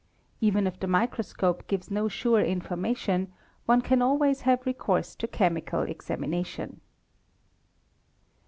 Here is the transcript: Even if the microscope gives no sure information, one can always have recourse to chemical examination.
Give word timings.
Even 0.39 0.65
if 0.65 0.79
the 0.79 0.87
microscope 0.87 1.67
gives 1.67 1.91
no 1.91 2.07
sure 2.07 2.39
information, 2.41 3.31
one 3.67 3.81
can 3.83 4.01
always 4.01 4.41
have 4.41 4.65
recourse 4.65 5.13
to 5.15 5.27
chemical 5.27 5.83
examination. 5.83 6.81